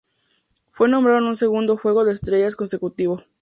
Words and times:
Fue 0.71 0.89
nombrado 0.89 1.19
en 1.19 1.27
su 1.27 1.35
segundo 1.37 1.77
juego 1.77 2.03
de 2.03 2.13
estrellas 2.13 2.55
consecutivo. 2.55 3.21